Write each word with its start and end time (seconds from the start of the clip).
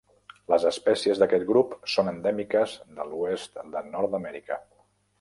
Les 0.53 0.63
espècies 0.69 1.21
d'aquest 1.25 1.45
grup 1.51 1.77
són 1.97 2.11
endèmiques 2.13 2.75
de 2.99 3.09
l'oest 3.13 3.63
de 3.77 3.89
Nord-amèrica. 3.95 4.63